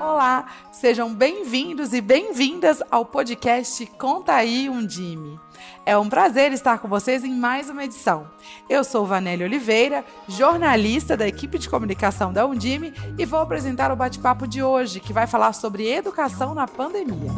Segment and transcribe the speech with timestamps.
[0.00, 5.40] Olá, sejam bem-vindos e bem-vindas ao podcast Conta aí Undime.
[5.84, 8.30] É um prazer estar com vocês em mais uma edição.
[8.70, 13.96] Eu sou Vanélia Oliveira, jornalista da equipe de comunicação da Undime e vou apresentar o
[13.96, 17.32] bate-papo de hoje, que vai falar sobre educação na pandemia.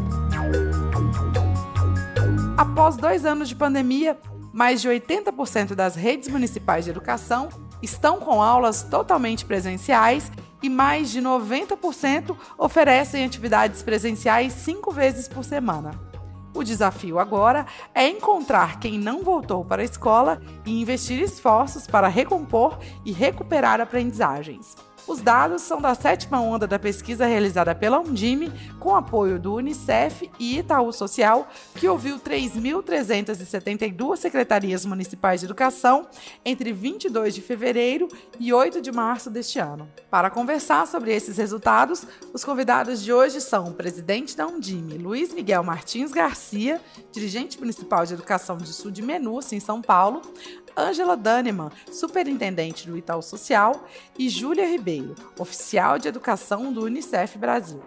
[2.58, 4.18] Após dois anos de pandemia,
[4.52, 7.48] mais de 80% das redes municipais de educação
[7.80, 10.30] estão com aulas totalmente presenciais
[10.62, 15.92] e mais de 90% oferecem atividades presenciais cinco vezes por semana.
[16.54, 17.64] O desafio agora
[17.94, 23.80] é encontrar quem não voltou para a escola e investir esforços para recompor e recuperar
[23.80, 24.76] aprendizagens.
[25.06, 30.30] Os dados são da sétima onda da pesquisa realizada pela Undime, com apoio do Unicef
[30.38, 36.06] e Itaú Social, que ouviu 3.372 secretarias municipais de educação
[36.44, 39.88] entre 22 de fevereiro e 8 de março deste ano.
[40.10, 45.34] Para conversar sobre esses resultados, os convidados de hoje são o presidente da Undime, Luiz
[45.34, 46.80] Miguel Martins Garcia,
[47.12, 50.22] dirigente municipal de educação de Sul de Menúcia, em São Paulo,
[50.76, 53.86] Ângela Daneman, superintendente do Itaú Social,
[54.18, 57.82] e Júlia Ribeiro, oficial de educação do Unicef Brasil.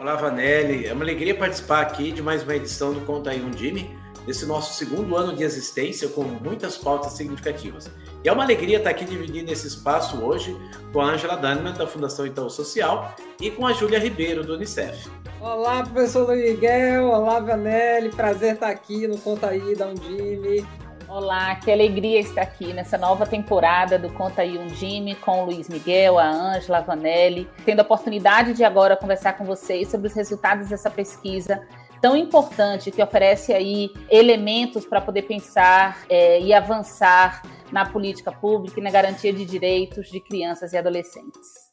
[0.00, 0.86] Olá, Vanelli.
[0.86, 4.74] É uma alegria participar aqui de mais uma edição do Conta aí Undime, nesse nosso
[4.74, 7.90] segundo ano de existência com muitas pautas significativas.
[8.22, 10.56] E é uma alegria estar aqui dividindo esse espaço hoje
[10.92, 15.08] com a Ângela Daneman, da Fundação Itaú Social, e com a Júlia Ribeiro, do Unicef.
[15.40, 17.06] Olá, professor Luiz Miguel.
[17.06, 18.10] Olá, Vanelli.
[18.10, 20.66] Prazer estar aqui no Conta aí da Undime.
[21.08, 25.46] Olá, que alegria estar aqui nessa nova temporada do Conta aí um Jimmy com o
[25.46, 30.08] Luiz Miguel, a Ângela, a Vanelli, tendo a oportunidade de agora conversar com vocês sobre
[30.08, 31.66] os resultados dessa pesquisa
[32.02, 37.40] tão importante que oferece aí elementos para poder pensar é, e avançar
[37.72, 41.67] na política pública e na garantia de direitos de crianças e adolescentes.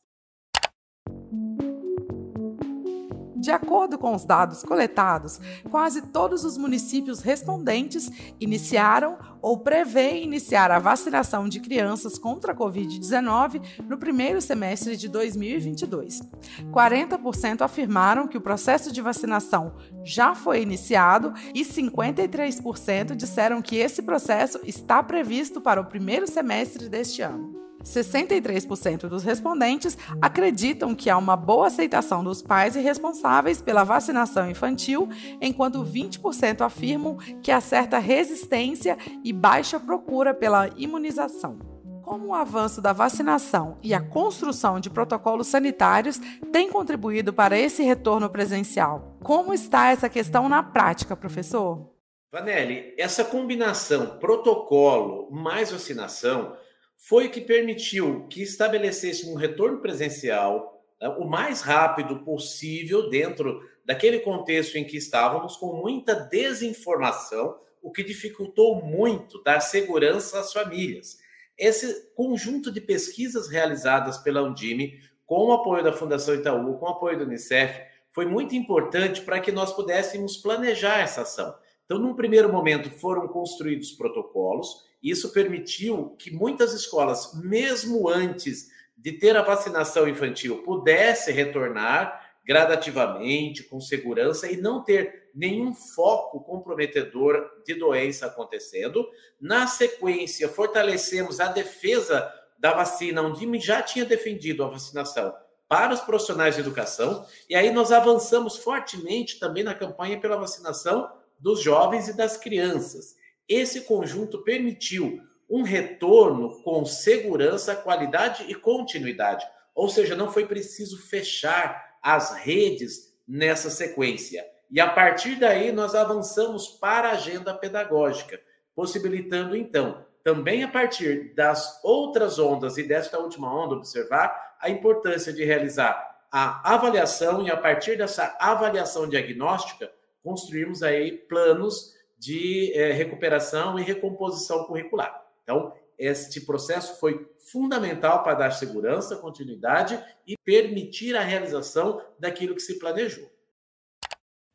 [3.45, 10.71] De acordo com os dados coletados, quase todos os municípios respondentes iniciaram ou prevêem iniciar
[10.71, 16.23] a vacinação de crianças contra a Covid-19 no primeiro semestre de 2022.
[16.71, 24.01] 40% afirmaram que o processo de vacinação já foi iniciado e 53% disseram que esse
[24.01, 27.64] processo está previsto para o primeiro semestre deste ano.
[27.85, 34.49] 63% dos respondentes acreditam que há uma boa aceitação dos pais e responsáveis pela vacinação
[34.49, 35.07] infantil,
[35.39, 41.59] enquanto 20% afirmam que há certa resistência e baixa procura pela imunização.
[42.01, 46.19] Como o avanço da vacinação e a construção de protocolos sanitários
[46.51, 49.17] têm contribuído para esse retorno presencial?
[49.23, 51.95] Como está essa questão na prática, professor?
[52.31, 56.55] Vanelli, essa combinação protocolo mais vacinação
[56.97, 63.61] foi o que permitiu que estabelecesse um retorno presencial né, o mais rápido possível dentro
[63.85, 70.51] daquele contexto em que estávamos, com muita desinformação, o que dificultou muito dar segurança às
[70.51, 71.17] famílias.
[71.57, 76.89] Esse conjunto de pesquisas realizadas pela Undime, com o apoio da Fundação Itaú, com o
[76.89, 81.55] apoio do Unicef, foi muito importante para que nós pudéssemos planejar essa ação.
[81.85, 89.11] Então, num primeiro momento, foram construídos protocolos, isso permitiu que muitas escolas, mesmo antes de
[89.11, 97.43] ter a vacinação infantil, pudesse retornar gradativamente, com segurança e não ter nenhum foco comprometedor
[97.65, 99.07] de doença acontecendo.
[99.39, 105.35] Na sequência, fortalecemos a defesa da vacina, onde já tinha defendido a vacinação
[105.67, 111.11] para os profissionais de educação, e aí nós avançamos fortemente também na campanha pela vacinação
[111.39, 113.15] dos jovens e das crianças.
[113.47, 119.45] Esse conjunto permitiu um retorno com segurança, qualidade e continuidade.
[119.73, 124.45] Ou seja, não foi preciso fechar as redes nessa sequência.
[124.71, 128.39] E a partir daí, nós avançamos para a agenda pedagógica,
[128.75, 135.31] possibilitando então, também a partir das outras ondas e desta última onda, observar a importância
[135.31, 139.91] de realizar a avaliação e a partir dessa avaliação diagnóstica,
[140.25, 145.23] construirmos aí planos de é, recuperação e recomposição curricular.
[145.43, 152.61] Então, este processo foi fundamental para dar segurança, continuidade e permitir a realização daquilo que
[152.61, 153.31] se planejou.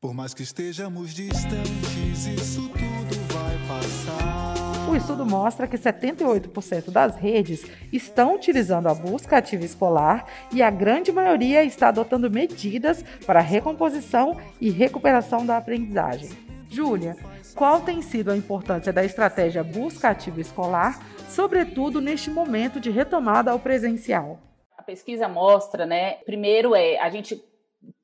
[0.01, 2.70] Por mais que estejamos distantes, isso
[5.01, 11.11] estudo mostra que 78% das redes estão utilizando a busca ativa escolar e a grande
[11.11, 16.29] maioria está adotando medidas para recomposição e recuperação da aprendizagem.
[16.69, 17.17] Júlia,
[17.55, 23.51] qual tem sido a importância da estratégia busca ativa escolar, sobretudo neste momento de retomada
[23.51, 24.39] ao presencial?
[24.77, 26.17] A pesquisa mostra, né?
[26.27, 27.43] Primeiro é a gente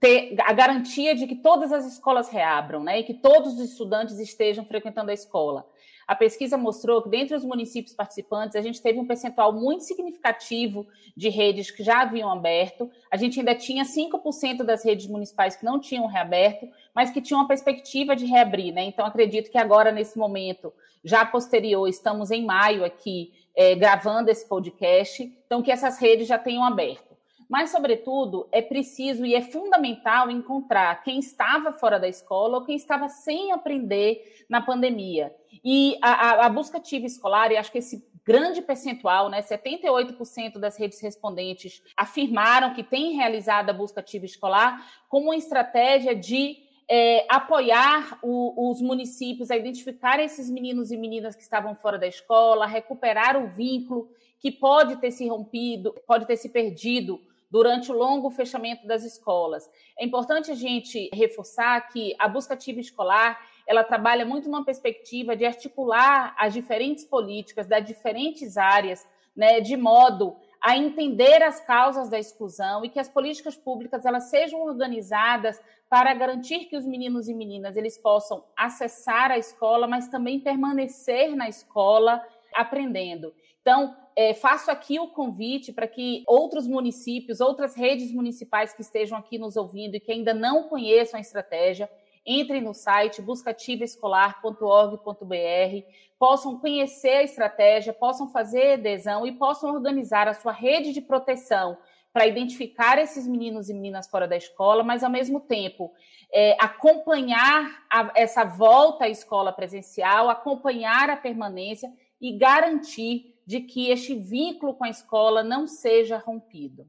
[0.00, 4.18] ter a garantia de que todas as escolas reabram, né, e que todos os estudantes
[4.18, 5.66] estejam frequentando a escola.
[6.06, 10.86] A pesquisa mostrou que, dentre os municípios participantes, a gente teve um percentual muito significativo
[11.16, 12.88] de redes que já haviam aberto.
[13.10, 17.40] A gente ainda tinha 5% das redes municipais que não tinham reaberto, mas que tinham
[17.40, 18.72] uma perspectiva de reabrir.
[18.72, 18.84] Né?
[18.84, 24.46] Então, acredito que agora, nesse momento, já posterior, estamos em maio aqui, é, gravando esse
[24.46, 27.05] podcast, então que essas redes já tenham aberto.
[27.48, 32.76] Mas, sobretudo, é preciso e é fundamental encontrar quem estava fora da escola ou quem
[32.76, 35.34] estava sem aprender na pandemia.
[35.64, 40.58] E a, a, a busca ativa escolar, e acho que esse grande percentual, né, 78%
[40.58, 46.66] das redes respondentes afirmaram que têm realizado a busca ativa escolar como uma estratégia de
[46.88, 52.06] é, apoiar o, os municípios a identificar esses meninos e meninas que estavam fora da
[52.06, 54.08] escola, recuperar o vínculo
[54.40, 57.20] que pode ter se rompido, pode ter se perdido
[57.50, 59.70] durante o longo fechamento das escolas.
[59.98, 65.34] É importante a gente reforçar que a busca ativa escolar ela trabalha muito numa perspectiva
[65.34, 72.08] de articular as diferentes políticas das diferentes áreas, né, de modo a entender as causas
[72.08, 77.28] da exclusão e que as políticas públicas elas sejam organizadas para garantir que os meninos
[77.28, 83.32] e meninas eles possam acessar a escola, mas também permanecer na escola aprendendo.
[83.60, 89.18] Então, é, faço aqui o convite para que outros municípios, outras redes municipais que estejam
[89.18, 91.90] aqui nos ouvindo e que ainda não conheçam a estratégia,
[92.24, 95.86] entrem no site buscativaescolar.org.br,
[96.18, 101.76] possam conhecer a estratégia, possam fazer adesão e possam organizar a sua rede de proteção
[102.10, 105.92] para identificar esses meninos e meninas fora da escola, mas ao mesmo tempo
[106.32, 113.90] é, acompanhar a, essa volta à escola presencial, acompanhar a permanência e garantir de que
[113.90, 116.86] este vínculo com a escola não seja rompido.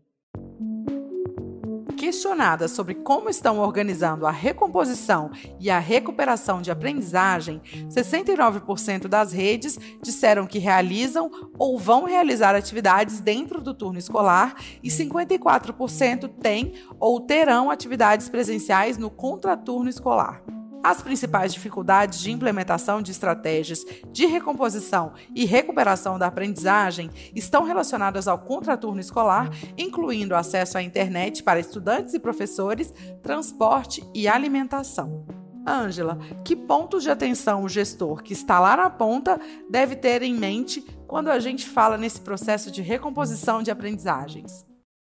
[1.97, 7.59] Questionada sobre como estão organizando a recomposição e a recuperação de aprendizagem,
[7.89, 14.89] 69% das redes disseram que realizam ou vão realizar atividades dentro do turno escolar e
[14.89, 20.43] 54% têm ou terão atividades presenciais no contraturno escolar.
[20.87, 28.25] As principais dificuldades de implementação de estratégias de recomposição e recuperação da aprendizagem estão relacionadas
[28.25, 35.25] ao contraturno escolar, incluindo acesso à internet para estudantes e professores, transporte e alimentação.
[35.67, 39.37] Ângela, que pontos de atenção o gestor que está lá na ponta
[39.69, 44.65] deve ter em mente quando a gente fala nesse processo de recomposição de aprendizagens?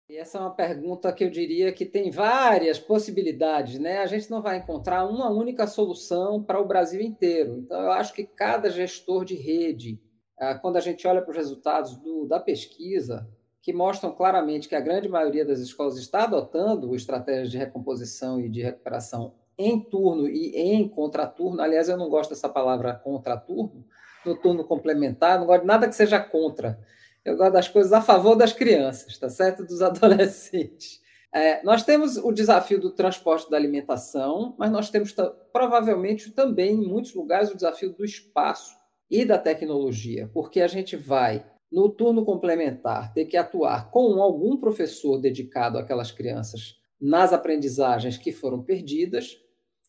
[0.10, 4.00] E essa é uma pergunta que eu diria que tem várias possibilidades, né?
[4.00, 7.60] A gente não vai encontrar uma única solução para o Brasil inteiro.
[7.60, 10.02] Então, eu acho que cada gestor de rede,
[10.38, 13.30] ah, quando a gente olha para os resultados do, da pesquisa,
[13.62, 18.50] que mostram claramente que a grande maioria das escolas está adotando estratégias de recomposição e
[18.50, 21.62] de recuperação em turno e em contraturno.
[21.62, 23.86] Aliás, eu não gosto dessa palavra contraturno,
[24.26, 26.78] no turno complementar, não gosto de nada que seja contra
[27.25, 29.66] eu gosto das coisas a favor das crianças, tá certo?
[29.66, 31.02] Dos adolescentes.
[31.34, 35.16] É, nós temos o desafio do transporte da alimentação, mas nós temos
[35.52, 38.75] provavelmente também, em muitos lugares, o desafio do espaço
[39.10, 44.58] e da tecnologia, porque a gente vai, no turno complementar, ter que atuar com algum
[44.58, 49.38] professor dedicado àquelas crianças nas aprendizagens que foram perdidas.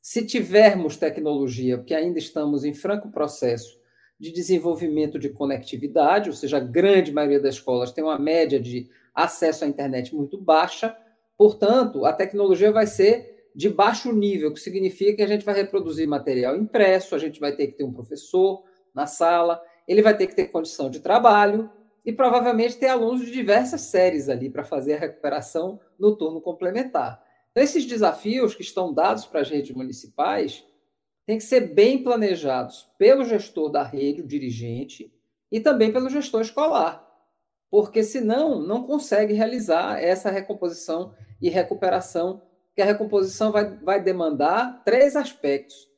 [0.01, 3.79] Se tivermos tecnologia, porque ainda estamos em franco processo
[4.19, 8.89] de desenvolvimento de conectividade, ou seja, a grande maioria das escolas tem uma média de
[9.15, 10.97] acesso à internet muito baixa,
[11.37, 16.09] portanto, a tecnologia vai ser de baixo nível, que significa que a gente vai reproduzir
[16.09, 20.27] material impresso, a gente vai ter que ter um professor na sala, ele vai ter
[20.27, 21.71] que ter condição de trabalho
[22.05, 27.23] e provavelmente ter alunos de diversas séries ali para fazer a recuperação no turno complementar.
[27.51, 30.65] Então, esses desafios que estão dados para as redes municipais,
[31.27, 35.13] têm que ser bem planejados pelo gestor da rede, o dirigente,
[35.51, 37.05] e também pelo gestor escolar,
[37.71, 42.43] porque senão não consegue realizar essa recomposição e recuperação,
[42.75, 45.89] que a recomposição vai, vai demandar três aspectos: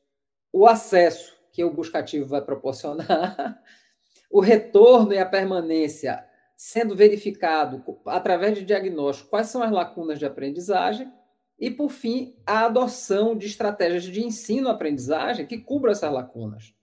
[0.53, 3.61] o acesso, que o buscativo vai proporcionar,
[4.29, 6.23] o retorno e a permanência
[6.55, 11.11] sendo verificado através de diagnóstico quais são as lacunas de aprendizagem
[11.59, 16.73] e, por fim, a adoção de estratégias de ensino-aprendizagem que cubram essas lacunas.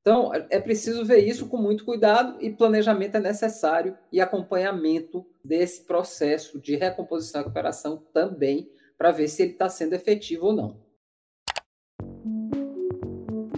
[0.00, 5.84] Então, é preciso ver isso com muito cuidado e planejamento é necessário e acompanhamento desse
[5.84, 10.89] processo de recomposição e recuperação também, para ver se ele está sendo efetivo ou não.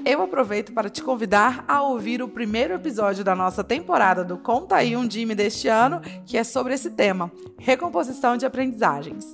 [0.05, 4.77] Eu aproveito para te convidar a ouvir o primeiro episódio da nossa temporada do Conta
[4.77, 9.25] aí um Dime deste ano, que é sobre esse tema, recomposição de aprendizagens.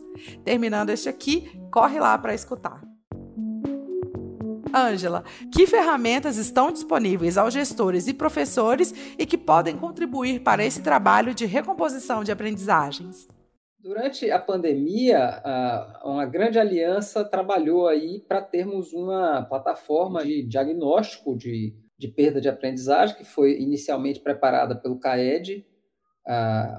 [0.44, 2.80] Terminando este aqui, corre lá para escutar.
[4.74, 10.82] Ângela, que ferramentas estão disponíveis aos gestores e professores e que podem contribuir para esse
[10.82, 13.26] trabalho de recomposição de aprendizagens?
[13.80, 15.40] Durante a pandemia,
[16.04, 22.48] uma grande aliança trabalhou aí para termos uma plataforma de diagnóstico de, de perda de
[22.48, 25.64] aprendizagem, que foi inicialmente preparada pelo CAED.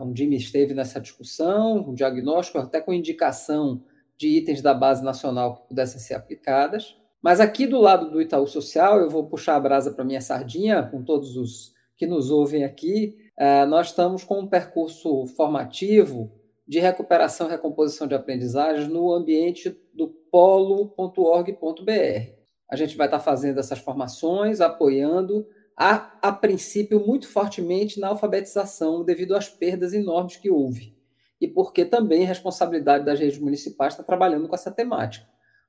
[0.01, 3.81] Um time esteve nessa discussão, um diagnóstico, até com indicação
[4.17, 6.97] de itens da base nacional que pudessem ser aplicadas.
[7.21, 10.83] Mas aqui do lado do Itaú Social, eu vou puxar a brasa para minha sardinha,
[10.83, 13.15] com todos os que nos ouvem aqui.
[13.69, 16.37] nós estamos com um percurso formativo
[16.69, 21.55] de recuperação e recomposição de aprendizagens no ambiente do polo.org.br.
[22.69, 29.03] A gente vai estar fazendo essas formações, apoiando, a, a princípio, muito fortemente na alfabetização,
[29.03, 30.95] devido às perdas enormes que houve.
[31.41, 35.25] E porque também a responsabilidade das redes municipais está trabalhando com essa temática.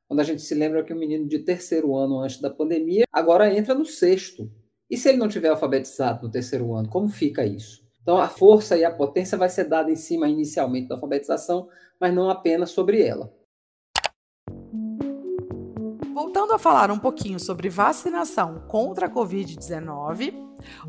[0.07, 3.05] Quando a gente se lembra que o um menino de terceiro ano antes da pandemia
[3.11, 4.53] agora entra no sexto.
[4.91, 7.80] E se ele não tiver alfabetizado no terceiro ano, como fica isso?
[8.03, 11.69] Então, a força e a potência vai ser dada em cima inicialmente da alfabetização,
[12.01, 13.33] mas não apenas sobre ela.
[16.13, 20.35] Voltando a falar um pouquinho sobre vacinação contra a Covid-19,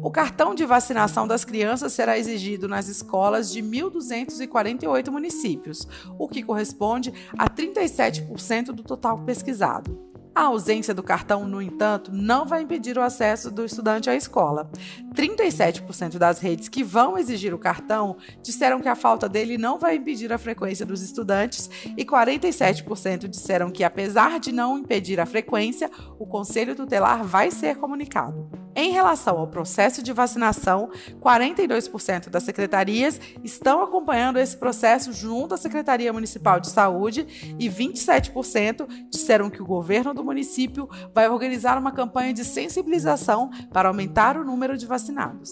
[0.02, 5.88] o cartão de vacinação das crianças será exigido nas escolas de 1.248 municípios,
[6.20, 10.11] o que corresponde a 37% do total pesquisado.
[10.34, 14.72] A ausência do cartão, no entanto, não vai impedir o acesso do estudante à escola.
[15.14, 19.98] 37% das redes que vão exigir o cartão disseram que a falta dele não vai
[19.98, 25.92] impedir a frequência dos estudantes e 47% disseram que, apesar de não impedir a frequência,
[26.18, 28.50] o conselho tutelar vai ser comunicado.
[28.76, 35.58] Em relação ao processo de vacinação, 42% das secretarias estão acompanhando esse processo junto à
[35.58, 41.92] Secretaria Municipal de Saúde e 27% disseram que o governo do município vai organizar uma
[41.92, 45.52] campanha de sensibilização para aumentar o número de vacinados.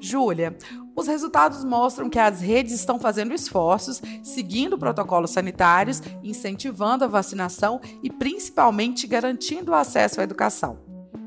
[0.00, 0.56] Júlia,
[0.94, 7.80] os resultados mostram que as redes estão fazendo esforços, seguindo protocolos sanitários, incentivando a vacinação
[8.02, 10.83] e principalmente garantindo o acesso à educação.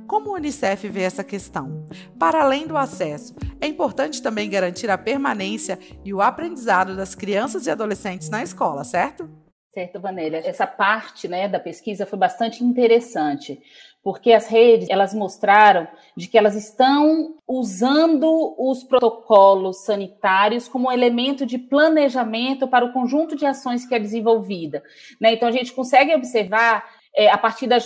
[0.08, 1.86] Como o Unicef vê essa questão?
[2.18, 7.68] Para além do acesso, é importante também garantir a permanência e o aprendizado das crianças
[7.68, 9.30] e adolescentes na escola, certo?
[9.74, 10.42] Certo, Vanélia.
[10.44, 13.62] Essa parte né, da pesquisa foi bastante interessante,
[14.02, 20.92] porque as redes elas mostraram de que elas estão usando os protocolos sanitários como um
[20.92, 24.82] elemento de planejamento para o conjunto de ações que é desenvolvida.
[25.20, 25.34] Né?
[25.34, 27.86] Então a gente consegue observar é, a partir das,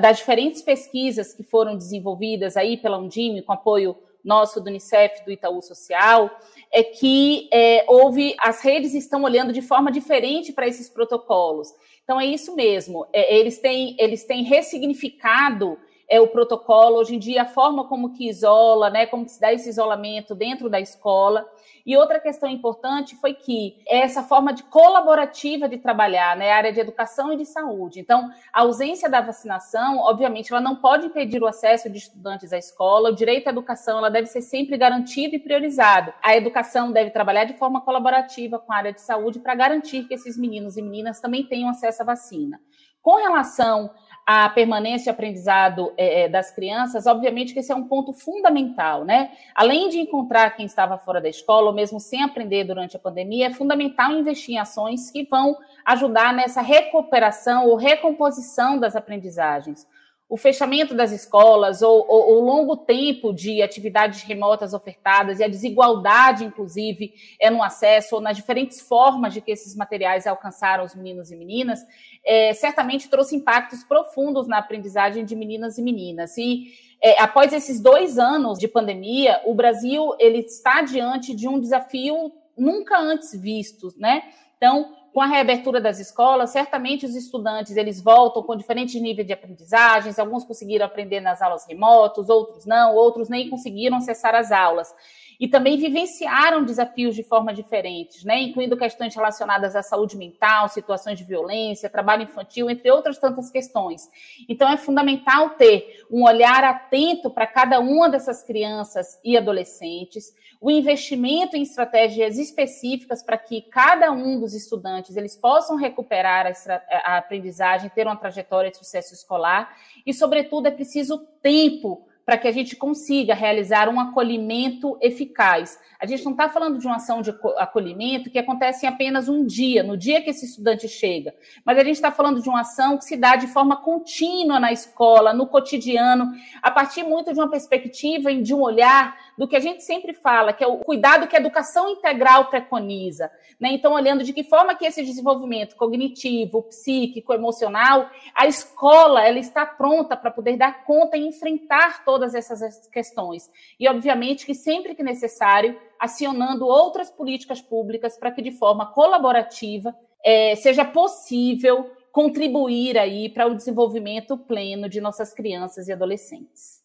[0.00, 5.32] das diferentes pesquisas que foram desenvolvidas aí pela Undime, com apoio nosso do Unicef, do
[5.32, 6.30] Itaú Social,
[6.72, 11.68] é que é, houve as redes estão olhando de forma diferente para esses protocolos.
[12.04, 13.06] Então é isso mesmo.
[13.12, 15.76] É, eles têm eles têm ressignificado
[16.12, 19.40] é o protocolo, hoje em dia, a forma como que isola, né, como que se
[19.40, 21.48] dá esse isolamento dentro da escola.
[21.86, 26.78] E outra questão importante foi que essa forma de colaborativa de trabalhar, né, área de
[26.78, 27.98] educação e de saúde.
[27.98, 32.58] Então, a ausência da vacinação, obviamente, ela não pode impedir o acesso de estudantes à
[32.58, 33.08] escola.
[33.08, 36.12] O direito à educação, ela deve ser sempre garantido e priorizado.
[36.22, 40.12] A educação deve trabalhar de forma colaborativa com a área de saúde para garantir que
[40.12, 42.60] esses meninos e meninas também tenham acesso à vacina.
[43.00, 43.90] Com relação
[44.32, 49.04] a permanência e aprendizado é, é, das crianças, obviamente que esse é um ponto fundamental,
[49.04, 49.32] né?
[49.54, 53.48] Além de encontrar quem estava fora da escola, ou mesmo sem aprender durante a pandemia,
[53.48, 59.86] é fundamental investir em ações que vão ajudar nessa recuperação ou recomposição das aprendizagens
[60.32, 66.42] o fechamento das escolas ou o longo tempo de atividades remotas ofertadas e a desigualdade,
[66.42, 71.30] inclusive, é no acesso ou nas diferentes formas de que esses materiais alcançaram os meninos
[71.30, 71.80] e meninas,
[72.24, 76.38] é, certamente trouxe impactos profundos na aprendizagem de meninas e meninas.
[76.38, 76.72] E
[77.02, 82.32] é, após esses dois anos de pandemia, o Brasil ele está diante de um desafio
[82.56, 84.22] nunca antes visto, né?
[84.56, 89.32] Então, com a reabertura das escolas, certamente os estudantes eles voltam com diferentes níveis de
[89.32, 94.94] aprendizagens, alguns conseguiram aprender nas aulas remotas, outros não, outros nem conseguiram acessar as aulas.
[95.42, 98.40] E também vivenciaram desafios de forma diferente, né?
[98.40, 104.08] incluindo questões relacionadas à saúde mental, situações de violência, trabalho infantil, entre outras tantas questões.
[104.48, 110.70] Então, é fundamental ter um olhar atento para cada uma dessas crianças e adolescentes, o
[110.70, 117.18] investimento em estratégias específicas para que cada um dos estudantes eles possam recuperar a, a
[117.18, 122.52] aprendizagem, ter uma trajetória de sucesso escolar e, sobretudo, é preciso tempo para que a
[122.52, 125.78] gente consiga realizar um acolhimento eficaz.
[125.98, 129.44] A gente não está falando de uma ação de acolhimento que acontece em apenas um
[129.44, 132.98] dia, no dia que esse estudante chega, mas a gente está falando de uma ação
[132.98, 137.50] que se dá de forma contínua na escola, no cotidiano, a partir muito de uma
[137.50, 141.26] perspectiva e de um olhar do que a gente sempre fala, que é o cuidado
[141.26, 143.30] que a educação integral preconiza.
[143.58, 143.70] Né?
[143.72, 149.64] Então, olhando de que forma que esse desenvolvimento cognitivo, psíquico, emocional, a escola ela está
[149.64, 153.50] pronta para poder dar conta e enfrentar todas essas questões.
[153.80, 159.96] E, obviamente, que sempre que necessário, acionando outras políticas públicas para que, de forma colaborativa,
[160.22, 166.81] é, seja possível contribuir aí para o desenvolvimento pleno de nossas crianças e adolescentes.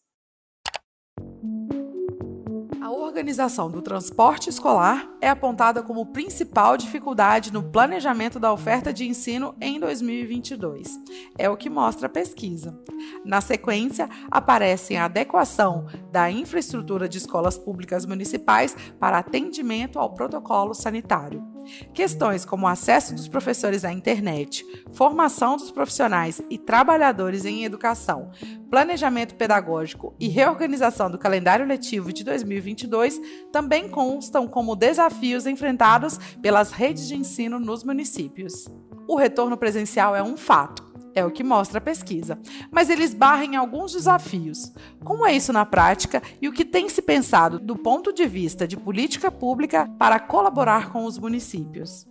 [2.88, 9.06] A organização do transporte escolar é apontada como principal dificuldade no planejamento da oferta de
[9.06, 10.98] ensino em 2022.
[11.36, 12.80] É o que mostra a pesquisa.
[13.26, 20.72] Na sequência, aparecem a adequação da infraestrutura de escolas públicas municipais para atendimento ao protocolo
[20.72, 21.57] sanitário.
[21.92, 28.30] Questões como acesso dos professores à internet, formação dos profissionais e trabalhadores em educação,
[28.70, 33.20] planejamento pedagógico e reorganização do calendário letivo de 2022
[33.52, 38.66] também constam como desafios enfrentados pelas redes de ensino nos municípios.
[39.06, 40.87] O retorno presencial é um fato,
[41.18, 42.38] é o que mostra a pesquisa,
[42.70, 44.72] mas eles barram em alguns desafios.
[45.04, 48.66] Como é isso na prática e o que tem se pensado do ponto de vista
[48.66, 52.06] de política pública para colaborar com os municípios?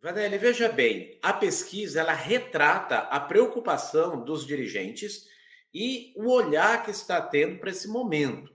[0.00, 5.26] Vanelli, veja bem, a pesquisa ela retrata a preocupação dos dirigentes
[5.72, 8.52] e o olhar que está tendo para esse momento.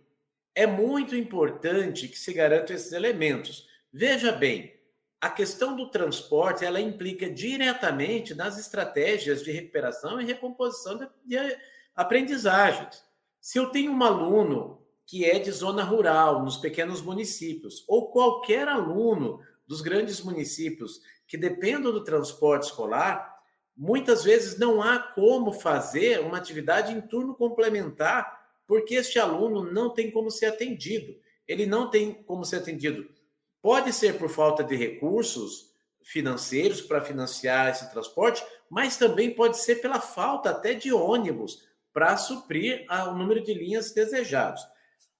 [0.56, 3.68] É muito importante que se garantam esses elementos.
[3.91, 4.78] Veja bem,
[5.21, 11.57] a questão do transporte ela implica diretamente nas estratégias de recuperação e recomposição de,
[11.95, 13.03] aprendizagens.
[13.41, 18.67] Se eu tenho um aluno que é de zona rural, nos pequenos municípios, ou qualquer
[18.67, 23.35] aluno dos grandes municípios que dependam do transporte escolar,
[23.75, 29.89] muitas vezes não há como fazer uma atividade em turno complementar, porque este aluno não
[29.89, 31.15] tem como ser atendido.
[31.47, 33.10] Ele não tem como ser atendido.
[33.62, 35.69] Pode ser por falta de recursos
[36.02, 42.15] financeiros para financiar esse transporte, mas também pode ser pela falta até de ônibus para
[42.17, 44.62] suprir o número de linhas desejados.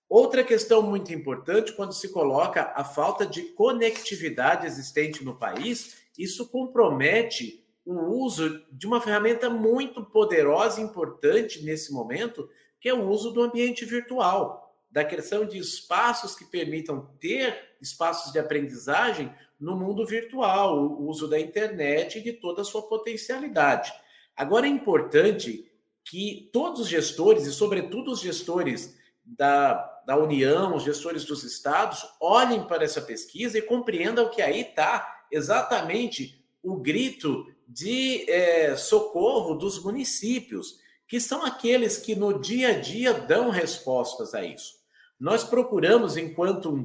[0.08, 6.50] Outra questão muito importante, quando se coloca a falta de conectividade existente no país, isso
[6.50, 12.50] compromete o uso de uma ferramenta muito poderosa e importante nesse momento,
[12.80, 18.32] que é o uso do ambiente virtual, da criação de espaços que permitam ter espaços
[18.32, 23.92] de aprendizagem no mundo virtual, o uso da internet e de toda a sua potencialidade.
[24.36, 25.70] Agora é importante
[26.04, 29.74] que todos os gestores, e sobretudo os gestores da,
[30.08, 35.26] da União, os gestores dos estados, olhem para essa pesquisa e compreendam que aí está
[35.32, 42.80] exatamente o grito de é, socorro dos municípios, que são aqueles que no dia a
[42.80, 44.79] dia dão respostas a isso.
[45.20, 46.82] Nós procuramos, enquanto um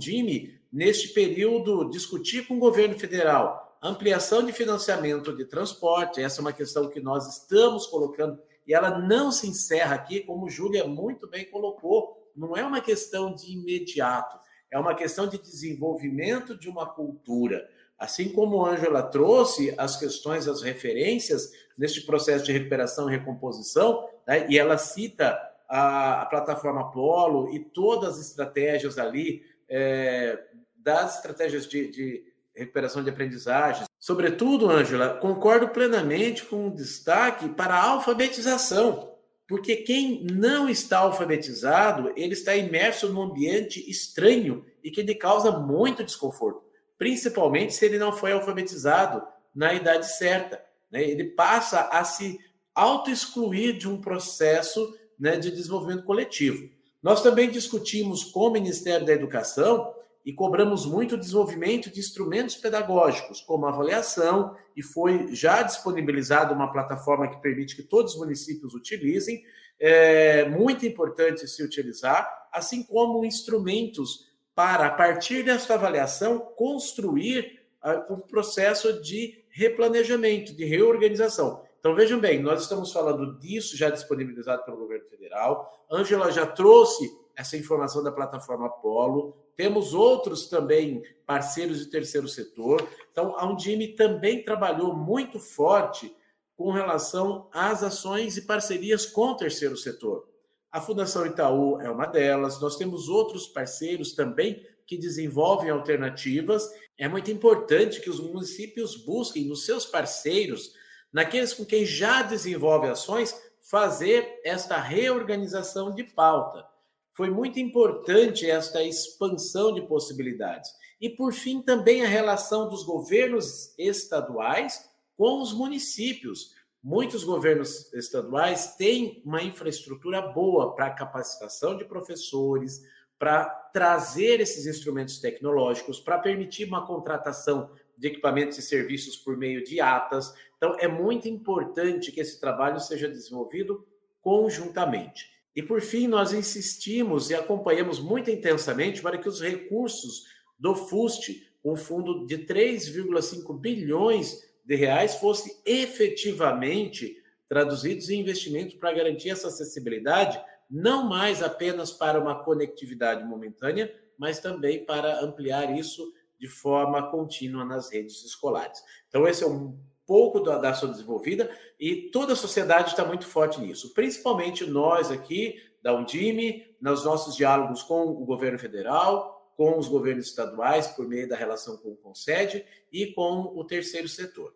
[0.72, 6.54] neste período, discutir com o governo federal ampliação de financiamento de transporte, essa é uma
[6.54, 11.44] questão que nós estamos colocando, e ela não se encerra aqui, como Júlia muito bem
[11.44, 14.38] colocou, não é uma questão de imediato,
[14.70, 17.68] é uma questão de desenvolvimento de uma cultura.
[17.98, 24.08] Assim como a Ângela trouxe as questões, as referências neste processo de recuperação e recomposição,
[24.26, 25.38] né, e ela cita
[25.74, 30.42] a, a, plataforma Polo e todas as estratégias ali, é,
[30.76, 33.86] das estratégias de, de recuperação de aprendizagem.
[33.98, 39.12] Sobretudo, Ângela, concordo plenamente com o destaque para a alfabetização,
[39.48, 45.50] porque quem não está alfabetizado, ele está imerso num ambiente estranho e que lhe causa
[45.50, 46.64] muito desconforto
[46.98, 49.22] principalmente se ele não foi alfabetizado
[49.54, 50.64] na idade certa.
[50.90, 51.02] Né?
[51.02, 52.38] Ele passa a se
[52.74, 56.68] auto-excluir de um processo né, de desenvolvimento coletivo.
[57.02, 62.56] Nós também discutimos com o Ministério da Educação e cobramos muito o desenvolvimento de instrumentos
[62.56, 68.74] pedagógicos, como avaliação, e foi já disponibilizada uma plataforma que permite que todos os municípios
[68.74, 69.42] utilizem.
[69.78, 78.14] É muito importante se utilizar, assim como instrumentos para, a partir dessa avaliação, construir uh,
[78.14, 81.62] um processo de replanejamento, de reorganização.
[81.84, 85.84] Então, vejam bem, nós estamos falando disso já disponibilizado pelo governo federal.
[85.92, 89.36] Ângela já trouxe essa informação da plataforma Polo.
[89.54, 92.88] Temos outros também parceiros de terceiro setor.
[93.12, 96.10] Então, a Undime também trabalhou muito forte
[96.56, 100.26] com relação às ações e parcerias com o terceiro setor.
[100.72, 102.58] A Fundação Itaú é uma delas.
[102.62, 106.66] Nós temos outros parceiros também que desenvolvem alternativas.
[106.96, 110.82] É muito importante que os municípios busquem nos seus parceiros,
[111.14, 116.66] naqueles com quem já desenvolve ações, fazer esta reorganização de pauta.
[117.12, 120.70] Foi muito importante esta expansão de possibilidades.
[121.00, 126.52] E, por fim, também a relação dos governos estaduais com os municípios
[126.86, 132.82] Muitos governos estaduais têm uma infraestrutura boa para capacitação de professores,
[133.18, 139.64] para trazer esses instrumentos tecnológicos, para permitir uma contratação de equipamentos e serviços por meio
[139.64, 140.34] de atas.
[140.56, 143.86] Então, é muito importante que esse trabalho seja desenvolvido
[144.20, 145.32] conjuntamente.
[145.54, 150.24] E, por fim, nós insistimos e acompanhamos muito intensamente para que os recursos
[150.58, 158.92] do FUST, um fundo de 3,5 bilhões de reais fosse efetivamente traduzidos em investimentos para
[158.92, 166.12] garantir essa acessibilidade, não mais apenas para uma conectividade momentânea, mas também para ampliar isso
[166.44, 168.84] de forma contínua nas redes escolares.
[169.08, 173.26] Então, esse é um pouco da, da sua desenvolvida e toda a sociedade está muito
[173.26, 179.78] forte nisso, principalmente nós aqui da Undime, nos nossos diálogos com o governo federal, com
[179.78, 184.54] os governos estaduais, por meio da relação com o Concede e com o terceiro setor.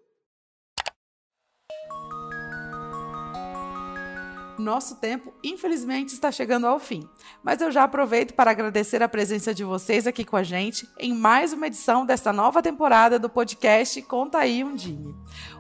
[4.59, 7.09] Nosso tempo, infelizmente, está chegando ao fim,
[7.45, 11.15] mas eu já aproveito para agradecer a presença de vocês aqui com a gente em
[11.15, 15.15] mais uma edição desta nova temporada do podcast Conta aí Undime.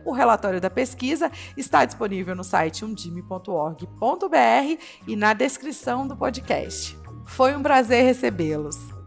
[0.05, 6.99] O relatório da pesquisa está disponível no site undime.org.br e na descrição do podcast.
[7.25, 8.99] Foi um prazer recebê-los.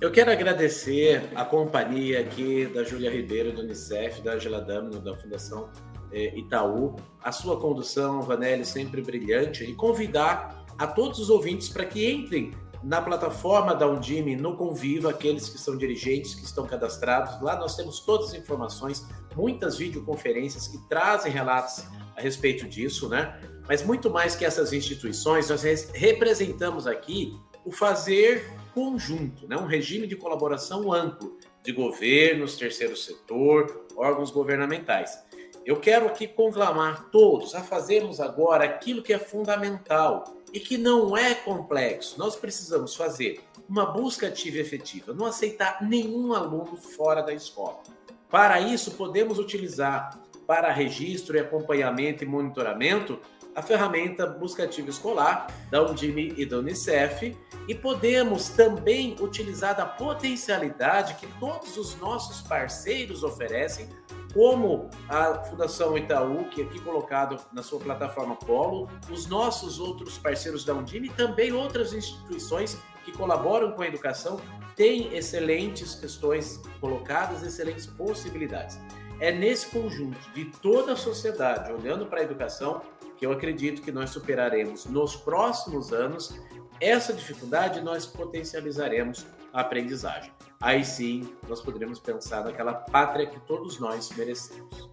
[0.00, 5.16] Eu quero agradecer a companhia aqui da Júlia Ribeiro, do Unicef, da Angela Damno, da
[5.16, 5.70] Fundação
[6.12, 11.84] é, Itaú, a sua condução, Vanelli, sempre brilhante, e convidar a todos os ouvintes para
[11.84, 17.40] que entrem na plataforma da Undime, no Conviva, aqueles que são dirigentes, que estão cadastrados.
[17.42, 21.84] Lá nós temos todas as informações, muitas videoconferências que trazem relatos
[22.16, 23.40] a respeito disso, né?
[23.68, 29.56] Mas muito mais que essas instituições, nós representamos aqui o fazer conjunto, né?
[29.56, 35.18] um regime de colaboração amplo de governos, terceiro setor, órgãos governamentais.
[35.66, 41.16] Eu quero aqui conclamar todos a fazermos agora aquilo que é fundamental e que não
[41.16, 42.16] é complexo.
[42.16, 47.82] Nós precisamos fazer uma busca ativa e efetiva, não aceitar nenhum aluno fora da escola.
[48.30, 53.18] Para isso, podemos utilizar para registro e acompanhamento e monitoramento
[53.52, 59.84] a ferramenta Busca Ativa Escolar da Undime e da Unicef e podemos também utilizar da
[59.84, 63.88] potencialidade que todos os nossos parceiros oferecem
[64.36, 70.18] como a Fundação Itaú, que é aqui colocado na sua plataforma Polo, os nossos outros
[70.18, 74.38] parceiros da Undime e também outras instituições que colaboram com a educação
[74.76, 78.78] têm excelentes questões colocadas, excelentes possibilidades.
[79.20, 82.82] É nesse conjunto de toda a sociedade olhando para a educação
[83.16, 86.38] que eu acredito que nós superaremos nos próximos anos
[86.80, 93.78] essa dificuldade, nós potencializaremos a aprendizagem aí sim nós poderemos pensar naquela pátria que todos
[93.78, 94.88] nós merecemos.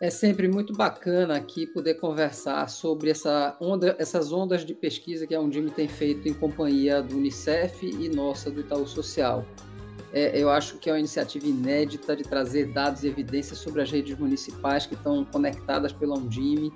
[0.00, 5.34] É sempre muito bacana aqui poder conversar sobre essa onda, essas ondas de pesquisa que
[5.34, 9.46] a Undime tem feito em companhia do Unicef e nossa do Itaú Social.
[10.12, 13.90] É, eu acho que é uma iniciativa inédita de trazer dados e evidências sobre as
[13.90, 16.72] redes municipais que estão conectadas pela Undime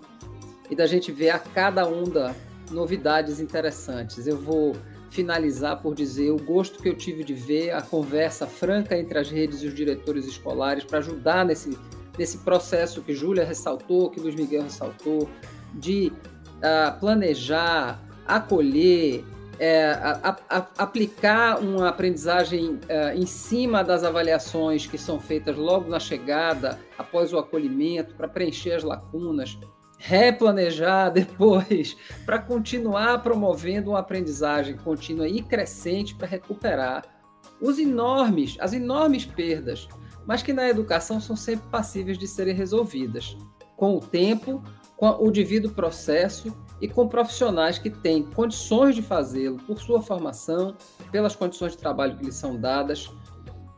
[0.71, 2.35] e da gente ver a cada onda
[2.71, 4.27] novidades interessantes.
[4.27, 4.77] Eu vou
[5.11, 9.31] finalizar por dizer o gosto que eu tive de ver a conversa franca entre as
[9.31, 11.79] redes e os diretores escolares para ajudar nesse,
[12.19, 15.29] nesse processo que Júlia ressaltou, que Luiz Miguel ressaltou,
[15.75, 16.13] de
[16.57, 19.25] uh, planejar, acolher,
[19.61, 25.91] é, a, a, aplicar uma aprendizagem uh, em cima das avaliações que são feitas logo
[25.91, 29.59] na chegada, após o acolhimento, para preencher as lacunas
[29.99, 37.05] replanejar depois para continuar promovendo uma aprendizagem contínua e crescente para recuperar
[37.61, 39.89] os enormes, as enormes perdas,
[40.27, 43.37] mas que na educação são sempre passíveis de serem resolvidas
[43.77, 44.63] com o tempo,
[44.97, 50.77] com o devido processo e com profissionais que têm condições de fazê-lo por sua formação,
[51.11, 53.11] pelas condições de trabalho que lhes são dadas.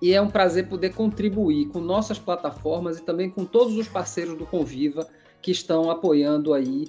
[0.00, 4.36] E é um prazer poder contribuir com nossas plataformas e também com todos os parceiros
[4.36, 5.06] do Conviva
[5.42, 6.88] que estão apoiando aí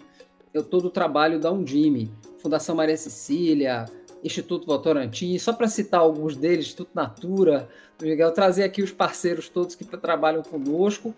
[0.70, 3.86] todo o trabalho da Undime, Fundação Maria Cecília,
[4.24, 7.70] Instituto Votorantim, só para citar alguns deles, Instituto Natura,
[8.02, 11.16] Miguel, trazer aqui os parceiros todos que trabalham conosco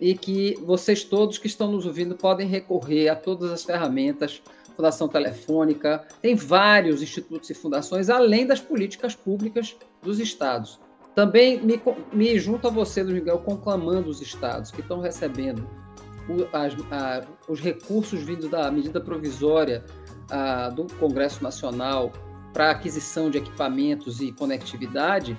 [0.00, 4.42] e que vocês todos que estão nos ouvindo podem recorrer a todas as ferramentas,
[4.76, 10.78] Fundação Telefônica, tem vários institutos e fundações, além das políticas públicas dos estados.
[11.14, 11.80] Também me,
[12.12, 15.66] me junto a você, Miguel, conclamando os estados que estão recebendo
[16.52, 19.84] as, a, os recursos vindos da medida provisória
[20.30, 22.12] a, do Congresso Nacional
[22.52, 25.38] para aquisição de equipamentos e conectividade,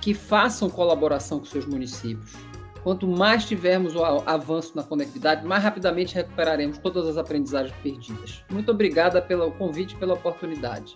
[0.00, 2.36] que façam colaboração com seus municípios
[2.82, 8.42] Quanto mais tivermos o avanço na conectividade, mais rapidamente recuperaremos todas as aprendizagens perdidas.
[8.50, 10.94] Muito obrigada pelo convite, pela oportunidade.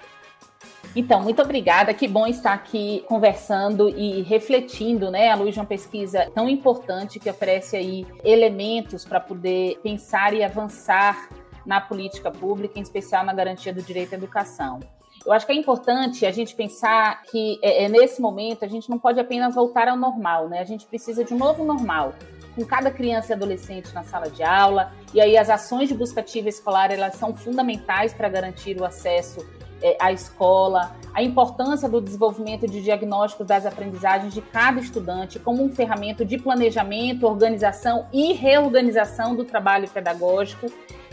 [0.94, 1.92] Então, muito obrigada.
[1.92, 7.18] Que bom estar aqui conversando e refletindo, né, à luz de uma pesquisa tão importante
[7.18, 11.28] que oferece aí elementos para poder pensar e avançar
[11.66, 14.80] na política pública, em especial na garantia do direito à educação.
[15.24, 18.90] Eu acho que é importante a gente pensar que é, é, nesse momento a gente
[18.90, 20.58] não pode apenas voltar ao normal, né?
[20.58, 22.12] A gente precisa de um novo normal,
[22.54, 24.92] com cada criança e adolescente na sala de aula.
[25.14, 29.46] E aí as ações de busca ativa escolar elas são fundamentais para garantir o acesso
[29.82, 35.62] é, à escola, a importância do desenvolvimento de diagnósticos das aprendizagens de cada estudante como
[35.62, 40.66] um ferramenta de planejamento, organização e reorganização do trabalho pedagógico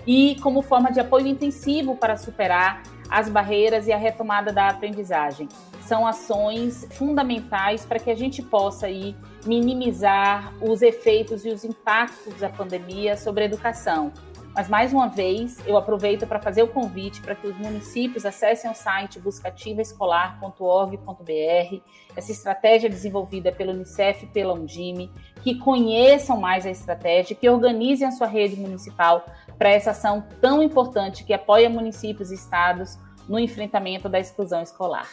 [0.06, 5.50] e como forma de apoio intensivo para superar as barreiras e a retomada da aprendizagem.
[5.82, 12.36] São ações fundamentais para que a gente possa aí minimizar os efeitos e os impactos
[12.36, 14.14] da pandemia sobre a educação.
[14.54, 18.70] Mas, mais uma vez, eu aproveito para fazer o convite para que os municípios acessem
[18.70, 21.82] o site buscativaescolar.org.br,
[22.16, 25.10] essa estratégia desenvolvida pelo Unicef e pela Undime,
[25.42, 29.26] que conheçam mais a estratégia, que organizem a sua rede municipal
[29.58, 35.08] para essa ação tão importante que apoia municípios e estados no enfrentamento da exclusão escolar.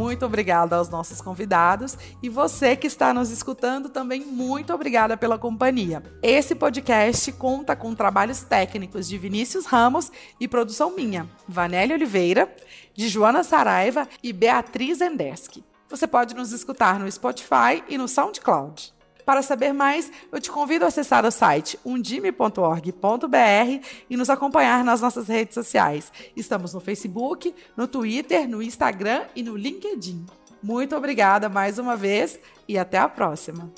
[0.00, 5.38] Muito obrigada aos nossos convidados e você que está nos escutando também muito obrigada pela
[5.38, 6.02] companhia.
[6.22, 10.10] Esse podcast conta com trabalhos técnicos de Vinícius Ramos
[10.40, 12.50] e produção minha, Vanélia Oliveira,
[12.94, 15.62] de Joana Saraiva e Beatriz Endeski.
[15.90, 18.94] Você pode nos escutar no Spotify e no SoundCloud.
[19.24, 25.00] Para saber mais, eu te convido a acessar o site undime.org.br e nos acompanhar nas
[25.00, 26.12] nossas redes sociais.
[26.36, 30.26] Estamos no Facebook, no Twitter, no Instagram e no LinkedIn.
[30.62, 33.72] Muito obrigada mais uma vez e até a próxima!